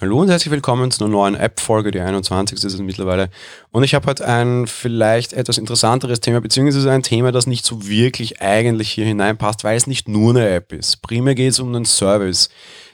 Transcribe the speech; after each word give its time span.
Hallo 0.00 0.20
und 0.20 0.30
herzlich 0.30 0.52
willkommen 0.52 0.92
zu 0.92 1.02
einer 1.02 1.12
neuen 1.12 1.34
App-Folge, 1.34 1.90
die 1.90 1.98
21. 1.98 2.56
ist 2.56 2.72
es 2.72 2.78
mittlerweile. 2.78 3.30
Und 3.72 3.82
ich 3.82 3.96
habe 3.96 4.06
heute 4.06 4.28
ein 4.28 4.68
vielleicht 4.68 5.32
etwas 5.32 5.58
interessanteres 5.58 6.20
Thema, 6.20 6.40
beziehungsweise 6.40 6.92
ein 6.92 7.02
Thema, 7.02 7.32
das 7.32 7.48
nicht 7.48 7.64
so 7.64 7.88
wirklich 7.88 8.40
eigentlich 8.40 8.92
hier 8.92 9.06
hineinpasst, 9.06 9.64
weil 9.64 9.76
es 9.76 9.88
nicht 9.88 10.06
nur 10.06 10.30
eine 10.30 10.48
App 10.50 10.72
ist. 10.72 11.02
Primär 11.02 11.34
geht 11.34 11.50
es 11.50 11.58
um 11.58 11.74
einen 11.74 11.84
Service, 11.84 12.48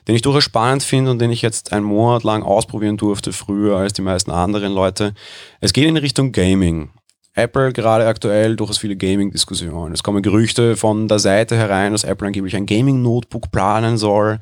den 0.08 0.14
ich 0.14 0.22
durchaus 0.22 0.44
spannend 0.44 0.82
finde 0.82 1.10
und 1.10 1.18
den 1.18 1.30
ich 1.30 1.42
jetzt 1.42 1.74
einen 1.74 1.84
Monat 1.84 2.22
lang 2.22 2.42
ausprobieren 2.42 2.96
durfte, 2.96 3.34
früher 3.34 3.76
als 3.76 3.92
die 3.92 4.00
meisten 4.00 4.30
anderen 4.30 4.72
Leute. 4.72 5.12
Es 5.60 5.74
geht 5.74 5.86
in 5.86 5.98
Richtung 5.98 6.32
Gaming. 6.32 6.88
Apple 7.36 7.72
gerade 7.72 8.06
aktuell 8.06 8.54
durchaus 8.54 8.78
viele 8.78 8.96
Gaming-Diskussionen. 8.96 9.92
Es 9.92 10.04
kommen 10.04 10.22
Gerüchte 10.22 10.76
von 10.76 11.08
der 11.08 11.18
Seite 11.18 11.56
herein, 11.56 11.90
dass 11.90 12.04
Apple 12.04 12.28
angeblich 12.28 12.54
ein 12.54 12.64
Gaming-Notebook 12.64 13.50
planen 13.50 13.98
soll. 13.98 14.38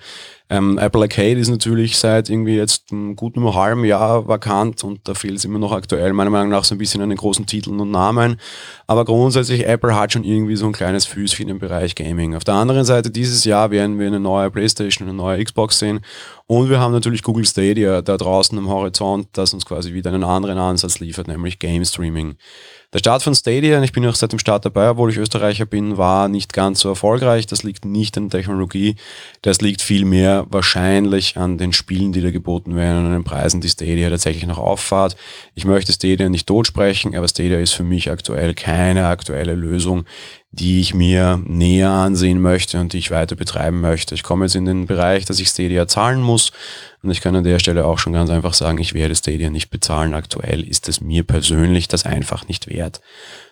Ähm, 0.53 0.77
Apple 0.77 1.01
Arcade 1.01 1.41
ist 1.41 1.49
natürlich 1.49 1.97
seit 1.97 2.29
irgendwie 2.29 2.57
jetzt 2.57 2.93
einem 2.93 3.17
guten 3.17 3.43
halben 3.55 3.87
Jahr 3.87 4.29
vakant 4.29 4.85
und 4.85 5.09
da 5.09 5.15
fehlt 5.15 5.37
es 5.37 5.47
immer 5.47 5.59
noch 5.59 5.73
aktuell, 5.73 6.13
meiner 6.13 6.29
Meinung 6.29 6.51
nach, 6.51 6.65
so 6.65 6.75
ein 6.75 6.79
bisschen 6.79 7.01
an 7.01 7.09
den 7.09 7.17
großen 7.17 7.47
Titeln 7.47 7.81
und 7.81 7.91
Namen. 7.91 8.39
Aber 8.87 9.07
grundsätzlich, 9.07 9.67
Apple 9.67 9.99
hat 9.99 10.13
schon 10.13 10.25
irgendwie 10.25 10.57
so 10.57 10.67
ein 10.67 10.73
kleines 10.73 11.07
Füßchen 11.07 11.49
im 11.49 11.59
Bereich 11.59 11.95
Gaming. 11.95 12.35
Auf 12.35 12.45
der 12.45 12.53
anderen 12.53 12.85
Seite, 12.85 13.11
dieses 13.11 13.47
Jahr 13.47 13.71
werden 13.71 13.99
wir 13.99 14.07
eine 14.07 14.21
neue 14.21 14.51
PlayStation, 14.51 15.09
eine 15.09 15.17
neue 15.17 15.43
Xbox 15.43 15.79
sehen 15.79 16.01
und 16.47 16.69
wir 16.69 16.79
haben 16.79 16.93
natürlich 16.93 17.23
Google 17.23 17.47
Stadia 17.47 18.03
da 18.03 18.19
draußen 18.19 18.59
am 18.59 18.69
Horizont, 18.69 19.29
das 19.33 19.55
uns 19.55 19.65
quasi 19.65 19.95
wieder 19.95 20.13
einen 20.13 20.23
anderen 20.23 20.59
Ansatz 20.59 21.01
liefert, 21.01 21.29
nämlich 21.29 21.61
Game 21.61 21.83
Streaming. 21.87 22.37
Der 22.93 22.99
Start 22.99 23.23
von 23.23 23.35
Stadia, 23.35 23.79
und 23.79 23.85
ich 23.85 23.93
bin 23.93 24.07
auch 24.07 24.15
seit 24.15 24.33
dem 24.33 24.39
Start 24.39 24.67
dabei, 24.67 24.91
obwohl 24.91 25.09
ich 25.09 25.17
Österreicher 25.17 25.65
bin, 25.65 25.97
war 25.97 26.29
nicht 26.29 26.53
ganz 26.53 26.81
so 26.81 26.91
erfolgreich. 26.91 27.47
Das 27.47 27.63
liegt 27.63 27.87
nicht 27.87 28.19
an 28.19 28.29
der 28.29 28.41
Technologie, 28.41 28.97
das 29.41 29.63
liegt 29.63 29.81
vielmehr 29.81 30.45
wahrscheinlich 30.51 31.39
an 31.39 31.57
den 31.57 31.73
Spielen, 31.73 32.13
die 32.13 32.21
da 32.21 32.31
geboten 32.31 32.77
werden 32.77 32.99
und 32.99 33.07
an 33.07 33.13
den 33.13 33.25
Preisen, 33.25 33.63
die 33.63 33.71
Stadia 33.71 34.11
tatsächlich 34.11 34.45
noch 34.45 34.59
auffahrt. 34.59 35.17
Ich 35.55 35.65
möchte 35.65 35.91
Stadia 35.91 36.29
nicht 36.29 36.47
totsprechen, 36.47 37.17
aber 37.17 37.27
Stadia 37.29 37.59
ist 37.61 37.73
für 37.73 37.83
mich 37.83 38.11
aktuell 38.11 38.53
keine 38.53 39.07
aktuelle 39.07 39.55
Lösung, 39.55 40.05
die 40.55 40.81
ich 40.81 40.93
mir 40.93 41.43
näher 41.47 41.89
ansehen 41.89 42.41
möchte 42.41 42.79
und 42.79 42.93
die 42.93 42.99
ich 42.99 43.11
weiter 43.11 43.37
betreiben 43.37 43.81
möchte. 43.81 44.15
Ich 44.15 44.23
komme 44.23 44.45
jetzt 44.45 44.55
in 44.55 44.67
den 44.67 44.87
Bereich, 44.87 45.25
dass 45.25 45.41
ich 45.41 45.49
Stadia 45.49 45.89
zahlen 45.89 46.21
muss 46.21 46.53
und 47.03 47.11
ich 47.11 47.23
kann 47.23 47.35
an 47.35 47.43
der 47.43 47.59
Stelle 47.59 47.87
auch 47.87 47.99
schon 47.99 48.13
ganz 48.13 48.29
einfach 48.29 48.53
sagen, 48.53 48.77
ich 48.77 48.93
werde 48.93 49.15
Stadia 49.15 49.49
nicht 49.49 49.71
bezahlen. 49.71 50.13
Aktuell 50.13 50.63
ist 50.63 50.91
es 50.91 51.01
mir 51.01 51.23
persönlich 51.23 51.89
das 51.89 52.05
einfach 52.05 52.47
nicht 52.49 52.69
wert. 52.69 53.01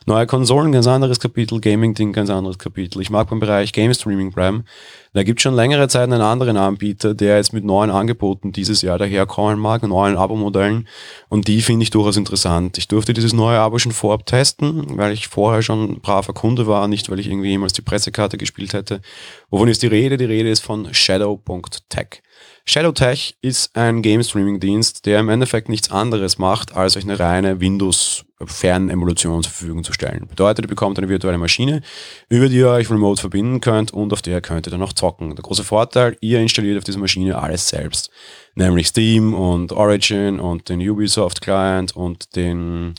Neue 0.04 0.26
Konsolen, 0.26 0.72
ganz 0.72 0.86
anderes 0.86 1.20
Kapitel, 1.20 1.58
Gaming-Ding, 1.60 2.12
ganz 2.12 2.28
anderes 2.28 2.58
Kapitel. 2.58 3.00
Ich 3.00 3.08
mag 3.08 3.30
beim 3.30 3.40
Bereich 3.40 3.72
Game 3.72 3.94
Streaming 3.94 4.30
Prime. 4.30 4.64
Da 5.12 5.24
gibt 5.24 5.40
schon 5.40 5.54
längere 5.54 5.88
Zeit 5.88 6.04
einen 6.04 6.20
anderen 6.20 6.56
Anbieter, 6.56 7.14
der 7.14 7.36
jetzt 7.36 7.52
mit 7.52 7.64
neuen 7.64 7.90
Angeboten 7.90 8.52
dieses 8.52 8.82
Jahr 8.82 8.96
daherkommen 8.96 9.58
mag, 9.58 9.82
neuen 9.82 10.16
Abo-Modellen. 10.16 10.86
Und 11.28 11.48
die 11.48 11.62
finde 11.62 11.82
ich 11.82 11.90
durchaus 11.90 12.16
interessant. 12.16 12.78
Ich 12.78 12.86
durfte 12.86 13.12
dieses 13.12 13.32
neue 13.32 13.58
Abo 13.58 13.78
schon 13.78 13.90
vorab 13.90 14.24
testen, 14.24 14.96
weil 14.96 15.12
ich 15.12 15.26
vorher 15.26 15.62
schon 15.62 16.00
braver 16.00 16.32
Kunde 16.32 16.68
war, 16.68 16.86
nicht 16.86 17.10
weil 17.10 17.18
ich 17.18 17.26
irgendwie 17.26 17.48
jemals 17.50 17.72
die 17.72 17.82
Pressekarte 17.82 18.38
gespielt 18.38 18.72
hätte. 18.72 19.00
Wovon 19.50 19.68
ist 19.68 19.82
die 19.82 19.88
Rede? 19.88 20.16
Die 20.16 20.26
Rede 20.26 20.48
ist 20.48 20.62
von 20.62 20.94
Shadow.tech. 20.94 22.22
Shadowtech 22.64 23.36
ist 23.42 23.76
ein 23.76 24.02
Game 24.02 24.22
Streaming 24.22 24.60
Dienst, 24.60 25.06
der 25.06 25.18
im 25.18 25.28
Endeffekt 25.28 25.68
nichts 25.68 25.90
anderes 25.90 26.38
macht, 26.38 26.76
als 26.76 26.96
euch 26.96 27.02
eine 27.02 27.18
reine 27.18 27.60
Windows 27.60 28.24
Fernemulation 28.44 29.42
zur 29.42 29.52
Verfügung 29.52 29.84
zu 29.84 29.92
stellen. 29.92 30.26
Bedeutet, 30.28 30.64
ihr 30.64 30.68
bekommt 30.68 30.98
eine 30.98 31.08
virtuelle 31.08 31.38
Maschine, 31.38 31.82
über 32.28 32.48
die 32.48 32.56
ihr 32.56 32.68
euch 32.68 32.90
remote 32.90 33.20
verbinden 33.20 33.60
könnt 33.60 33.92
und 33.92 34.12
auf 34.12 34.22
der 34.22 34.40
könnt 34.40 34.66
ihr 34.66 34.70
dann 34.70 34.82
auch 34.82 34.92
zocken. 34.92 35.34
Der 35.34 35.42
große 35.42 35.64
Vorteil, 35.64 36.16
ihr 36.20 36.40
installiert 36.40 36.78
auf 36.78 36.84
dieser 36.84 36.98
Maschine 36.98 37.38
alles 37.38 37.68
selbst. 37.68 38.10
Nämlich 38.54 38.88
Steam 38.88 39.34
und 39.34 39.72
Origin 39.72 40.40
und 40.40 40.68
den 40.68 40.80
Ubisoft 40.80 41.40
Client 41.40 41.94
und 41.94 42.34
den 42.36 42.94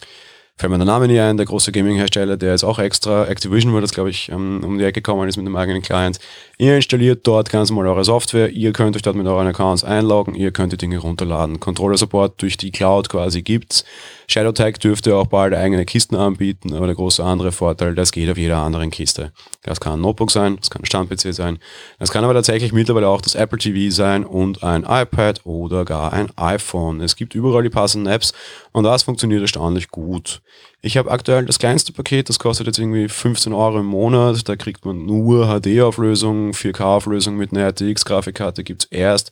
fällt 0.61 0.71
mir 0.71 0.77
der 0.77 0.85
Name 0.85 1.07
nie 1.07 1.19
ein, 1.19 1.37
der 1.37 1.47
große 1.47 1.71
Gaming-Hersteller, 1.71 2.37
der 2.37 2.51
jetzt 2.51 2.63
auch 2.63 2.77
extra, 2.77 3.25
Activision 3.25 3.73
war 3.73 3.81
das, 3.81 3.93
glaube 3.93 4.11
ich, 4.11 4.31
um, 4.31 4.63
um 4.63 4.77
die 4.77 4.83
Ecke 4.83 5.01
gekommen 5.01 5.27
ist 5.27 5.35
mit 5.35 5.47
einem 5.47 5.55
eigenen 5.55 5.81
Client. 5.81 6.19
Ihr 6.59 6.75
installiert 6.75 7.25
dort 7.25 7.49
ganz 7.49 7.71
normal 7.71 7.87
eure 7.87 8.03
Software, 8.03 8.51
ihr 8.51 8.71
könnt 8.71 8.95
euch 8.95 9.01
dort 9.01 9.15
mit 9.15 9.25
euren 9.25 9.47
Accounts 9.47 9.83
einloggen, 9.83 10.35
ihr 10.35 10.51
könnt 10.51 10.71
die 10.71 10.77
Dinge 10.77 10.99
runterladen. 10.99 11.59
Controller-Support 11.59 12.39
durch 12.43 12.57
die 12.57 12.69
Cloud 12.69 13.09
quasi 13.09 13.41
gibt's. 13.41 13.83
ShadowTag 14.27 14.79
dürfte 14.79 15.15
auch 15.15 15.25
bald 15.25 15.55
eigene 15.55 15.83
Kisten 15.83 16.15
anbieten, 16.15 16.75
aber 16.75 16.85
der 16.85 16.95
große 16.95 17.23
andere 17.23 17.51
Vorteil, 17.51 17.95
das 17.95 18.11
geht 18.11 18.29
auf 18.29 18.37
jeder 18.37 18.57
anderen 18.57 18.91
Kiste. 18.91 19.31
Das 19.63 19.79
kann 19.79 19.93
ein 19.93 20.01
Notebook 20.01 20.29
sein, 20.29 20.57
das 20.57 20.69
kann 20.69 20.83
ein 20.83 20.85
Stand-PC 20.85 21.33
sein, 21.33 21.57
das 21.97 22.11
kann 22.11 22.23
aber 22.23 22.35
tatsächlich 22.35 22.71
mittlerweile 22.71 23.07
auch 23.07 23.21
das 23.21 23.33
Apple 23.33 23.57
TV 23.57 23.93
sein 23.93 24.23
und 24.25 24.63
ein 24.63 24.83
iPad 24.87 25.43
oder 25.43 25.85
gar 25.85 26.13
ein 26.13 26.29
iPhone. 26.37 27.01
Es 27.01 27.15
gibt 27.15 27.33
überall 27.33 27.63
die 27.63 27.69
passenden 27.69 28.13
Apps 28.13 28.31
und 28.71 28.83
das 28.83 29.01
funktioniert 29.01 29.41
erstaunlich 29.41 29.89
gut. 29.89 30.43
Ich 30.81 30.97
habe 30.97 31.11
aktuell 31.11 31.45
das 31.45 31.59
kleinste 31.59 31.93
Paket, 31.93 32.29
das 32.29 32.39
kostet 32.39 32.65
jetzt 32.67 32.79
irgendwie 32.79 33.07
15 33.07 33.53
Euro 33.53 33.79
im 33.79 33.85
Monat. 33.85 34.49
Da 34.49 34.55
kriegt 34.55 34.83
man 34.83 35.05
nur 35.05 35.47
HD-Auflösung, 35.47 36.51
4K-Auflösung 36.51 37.37
mit 37.37 37.51
einer 37.51 37.67
RTX-Grafikkarte 37.67 38.63
gibt's 38.63 38.85
erst 38.85 39.31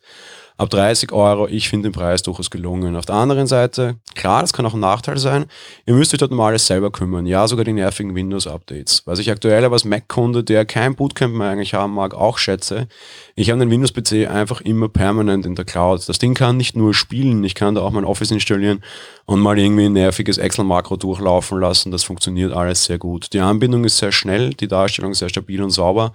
ab 0.59 0.69
30 0.69 1.13
Euro. 1.13 1.47
Ich 1.47 1.69
finde 1.69 1.89
den 1.89 1.93
Preis 1.93 2.21
durchaus 2.21 2.49
gelungen. 2.49 2.97
Auf 2.97 3.05
der 3.05 3.15
anderen 3.15 3.47
Seite, 3.47 3.95
klar, 4.13 4.41
das 4.41 4.51
kann 4.51 4.65
auch 4.65 4.73
ein 4.73 4.81
Nachteil 4.81 5.17
sein. 5.17 5.45
Ihr 5.85 5.93
müsst 5.93 6.13
euch 6.13 6.19
dort 6.19 6.31
mal 6.31 6.47
alles 6.47 6.67
selber 6.67 6.91
kümmern. 6.91 7.25
Ja, 7.25 7.47
sogar 7.47 7.63
die 7.63 7.71
nervigen 7.71 8.13
Windows-Updates. 8.13 9.03
Was 9.05 9.19
ich 9.19 9.31
aktuell 9.31 9.63
aber 9.63 9.75
als 9.75 9.85
Mac-Kunde, 9.85 10.43
der 10.43 10.65
kein 10.65 10.95
Bootcamp 10.95 11.33
mehr 11.33 11.49
eigentlich 11.49 11.73
haben 11.73 11.93
mag, 11.93 12.13
auch 12.13 12.37
schätze. 12.37 12.89
Ich 13.35 13.49
habe 13.49 13.59
den 13.59 13.71
Windows-PC 13.71 14.29
einfach 14.29 14.59
immer 14.59 14.89
permanent 14.89 15.45
in 15.45 15.55
der 15.55 15.63
Cloud. 15.63 16.07
Das 16.09 16.19
Ding 16.19 16.33
kann 16.33 16.57
nicht 16.57 16.75
nur 16.75 16.93
spielen, 16.93 17.43
ich 17.45 17.55
kann 17.55 17.75
da 17.75 17.81
auch 17.81 17.91
mein 17.91 18.03
Office 18.03 18.31
installieren 18.31 18.83
und 19.25 19.39
mal 19.39 19.57
irgendwie 19.57 19.85
ein 19.85 19.93
nerviges 19.93 20.37
Excel-Makro 20.37 20.97
durchlaufen 20.97 21.61
lassen. 21.61 21.91
Das 21.91 22.03
funktioniert 22.03 22.51
alles 22.51 22.83
sehr 22.83 22.97
gut. 22.97 23.31
Die 23.31 23.39
Anbindung 23.39 23.85
ist 23.85 23.97
sehr 23.97 24.11
schnell, 24.11 24.49
die 24.49 24.67
Darstellung 24.67 25.13
sehr 25.13 25.29
stabil 25.29 25.63
und 25.63 25.71
sauber 25.71 26.11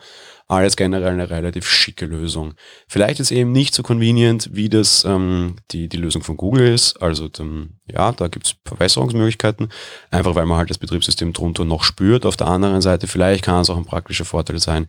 alles 0.47 0.77
generell 0.77 1.15
eine 1.15 1.31
relativ 1.31 1.67
schicke 1.67 2.05
Lösung. 2.05 2.55
Vielleicht 2.87 3.19
ist 3.19 3.31
eben 3.31 3.53
nicht 3.53 3.75
so 3.75 3.83
convenient, 3.83 4.51
wie 4.53 4.69
das 4.69 5.05
ähm, 5.05 5.57
die, 5.71 5.89
die 5.89 5.97
Lösung 5.97 6.23
von 6.23 6.37
Google 6.37 6.69
ist. 6.69 7.01
Also 7.01 7.31
ähm, 7.39 7.79
ja, 7.87 8.13
da 8.13 8.29
gibt 8.29 8.47
es 8.47 8.57
Verbesserungsmöglichkeiten, 8.67 9.71
einfach 10.11 10.35
weil 10.35 10.45
man 10.45 10.59
halt 10.59 10.69
das 10.69 10.77
Betriebssystem 10.77 11.33
drunter 11.33 11.65
noch 11.65 11.83
spürt. 11.83 12.27
Auf 12.27 12.37
der 12.37 12.49
anderen 12.49 12.83
Seite, 12.83 13.07
vielleicht 13.07 13.45
kann 13.45 13.63
es 13.63 13.71
auch 13.71 13.79
ein 13.79 13.87
praktischer 13.87 14.27
Vorteil 14.27 14.59
sein, 14.59 14.87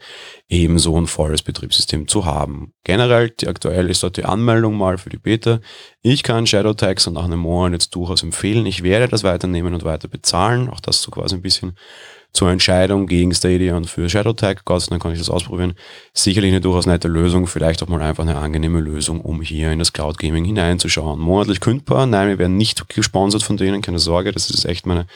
eben 0.49 0.77
so 0.77 0.99
ein 0.99 1.07
volles 1.07 1.41
Betriebssystem 1.41 2.09
zu 2.09 2.25
haben. 2.25 2.73
Generell, 2.83 3.29
die, 3.29 3.47
aktuell 3.47 3.89
ist 3.89 4.03
dort 4.03 4.17
die 4.17 4.25
Anmeldung 4.25 4.77
mal 4.77 4.97
für 4.97 5.09
die 5.09 5.17
Beta. 5.17 5.61
Ich 6.01 6.23
kann 6.23 6.47
Shadow 6.47 6.73
Tags 6.73 7.07
und 7.07 7.13
nach 7.13 7.25
einem 7.25 7.39
Monat 7.39 7.73
jetzt 7.73 7.95
durchaus 7.95 8.23
empfehlen. 8.23 8.65
Ich 8.65 8.83
werde 8.83 9.07
das 9.07 9.23
weiternehmen 9.23 9.73
und 9.73 9.85
weiter 9.85 10.09
bezahlen. 10.09 10.69
Auch 10.69 10.81
das 10.81 11.01
so 11.01 11.11
quasi 11.11 11.35
ein 11.35 11.41
bisschen 11.41 11.77
zur 12.35 12.51
Entscheidung 12.51 13.07
gegen 13.07 13.34
Stadia 13.34 13.75
und 13.78 13.90
für 13.90 14.09
ShadowTag. 14.09 14.66
Gott 14.66 14.81
sei 14.81 14.90
Dank 14.90 15.01
kann 15.01 15.13
ich 15.13 15.19
das 15.19 15.29
ausprobieren. 15.29 15.73
Sicherlich 16.13 16.51
eine 16.51 16.62
durchaus 16.62 16.85
nette 16.85 17.07
Lösung, 17.07 17.47
vielleicht 17.47 17.81
auch 17.81 17.88
mal 17.88 18.01
einfach 18.01 18.23
eine 18.23 18.38
angenehme 18.38 18.81
Lösung, 18.81 19.22
um 19.22 19.41
hier 19.41 19.72
in 19.72 19.79
das 19.79 19.94
Cloud 19.94 20.19
Gaming 20.19 20.44
hineinzuschauen. 20.44 21.19
Monatlich 21.19 21.62
kündbar, 21.62 22.06
nein, 22.06 22.28
wir 22.28 22.38
werden 22.38 22.57
nicht 22.57 22.90
gesponsert 22.90 23.44
von 23.44 23.57
denen, 23.57 23.81
keine 23.81 24.00
Sorge, 24.00 24.31
das 24.31 24.50
ist 24.50 24.66
echt 24.66 24.85
meine 24.85 25.07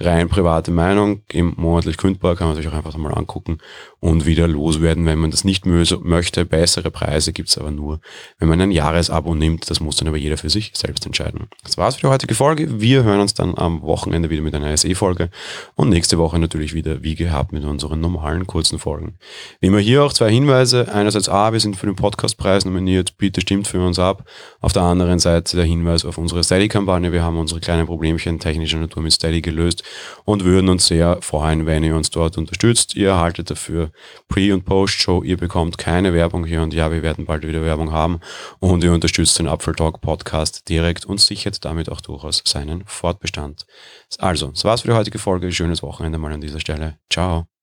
rein 0.00 0.28
private 0.28 0.72
Meinung, 0.72 1.22
eben 1.32 1.54
monatlich 1.56 1.96
kündbar, 1.96 2.34
kann 2.34 2.48
man 2.48 2.56
sich 2.56 2.66
auch 2.66 2.72
einfach 2.72 2.96
mal 2.96 3.14
angucken 3.14 3.58
und 4.00 4.26
wieder 4.26 4.48
loswerden, 4.48 5.06
wenn 5.06 5.18
man 5.18 5.30
das 5.30 5.44
nicht 5.44 5.66
möchte. 5.66 6.44
Bessere 6.44 6.90
Preise 6.90 7.32
gibt's 7.32 7.56
aber 7.56 7.70
nur, 7.70 8.00
wenn 8.38 8.48
man 8.48 8.60
ein 8.60 8.72
Jahresabo 8.72 9.34
nimmt. 9.34 9.70
Das 9.70 9.80
muss 9.80 9.96
dann 9.96 10.08
aber 10.08 10.16
jeder 10.16 10.36
für 10.36 10.50
sich 10.50 10.72
selbst 10.74 11.06
entscheiden. 11.06 11.46
Das 11.62 11.78
war's 11.78 11.94
für 11.94 12.02
die 12.02 12.06
heutige 12.08 12.34
Folge. 12.34 12.80
Wir 12.80 13.04
hören 13.04 13.20
uns 13.20 13.34
dann 13.34 13.56
am 13.56 13.82
Wochenende 13.82 14.30
wieder 14.30 14.42
mit 14.42 14.54
einer 14.54 14.76
SE-Folge 14.76 15.30
und 15.76 15.90
nächste 15.90 16.18
Woche 16.18 16.38
natürlich 16.40 16.74
wieder 16.74 17.02
wie 17.02 17.14
gehabt 17.14 17.52
mit 17.52 17.64
unseren 17.64 18.00
normalen 18.00 18.46
kurzen 18.46 18.80
Folgen. 18.80 19.14
Wie 19.60 19.68
immer 19.68 19.78
hier 19.78 20.02
auch 20.02 20.12
zwei 20.12 20.30
Hinweise. 20.30 20.92
Einerseits 20.92 21.28
A, 21.28 21.52
wir 21.52 21.60
sind 21.60 21.76
für 21.76 21.86
den 21.86 21.96
Podcastpreis 21.96 22.64
nominiert. 22.64 23.16
Bitte 23.16 23.40
stimmt 23.40 23.68
für 23.68 23.80
uns 23.80 24.00
ab. 24.00 24.24
Auf 24.60 24.72
der 24.72 24.82
anderen 24.82 25.20
Seite 25.20 25.56
der 25.56 25.64
Hinweis 25.64 26.04
auf 26.04 26.18
unsere 26.18 26.42
Steady-Kampagne. 26.42 27.12
Wir 27.12 27.22
haben 27.22 27.38
unsere 27.38 27.60
kleinen 27.60 27.86
Problemchen 27.86 28.40
technischer 28.40 28.78
Natur 28.78 29.02
mit 29.02 29.12
Steady 29.12 29.40
gelöst 29.40 29.83
und 30.24 30.44
würden 30.44 30.68
uns 30.68 30.86
sehr 30.86 31.20
freuen, 31.22 31.66
wenn 31.66 31.84
ihr 31.84 31.96
uns 31.96 32.10
dort 32.10 32.38
unterstützt. 32.38 32.94
Ihr 32.94 33.10
erhaltet 33.10 33.50
dafür 33.50 33.90
Pre- 34.28 34.52
und 34.52 34.64
Post-Show, 34.64 35.22
ihr 35.22 35.36
bekommt 35.36 35.78
keine 35.78 36.12
Werbung 36.12 36.44
hier 36.44 36.62
und 36.62 36.74
ja, 36.74 36.90
wir 36.90 37.02
werden 37.02 37.26
bald 37.26 37.46
wieder 37.46 37.62
Werbung 37.62 37.92
haben 37.92 38.20
und 38.60 38.84
ihr 38.84 38.92
unterstützt 38.92 39.38
den 39.38 39.48
Apfel 39.48 39.74
Talk 39.74 40.00
Podcast 40.00 40.68
direkt 40.68 41.04
und 41.04 41.20
sichert 41.20 41.64
damit 41.64 41.88
auch 41.90 42.00
durchaus 42.00 42.42
seinen 42.44 42.84
Fortbestand. 42.86 43.66
Also, 44.18 44.48
das 44.48 44.64
war's 44.64 44.82
für 44.82 44.88
die 44.88 44.94
heutige 44.94 45.18
Folge. 45.18 45.50
Schönes 45.52 45.82
Wochenende 45.82 46.18
mal 46.18 46.32
an 46.32 46.40
dieser 46.40 46.60
Stelle. 46.60 46.98
Ciao. 47.10 47.53